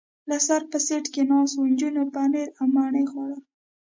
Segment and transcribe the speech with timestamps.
[0.29, 3.41] له سره په سېټ کې ناست و، نجونو پنیر او مڼه خوړل.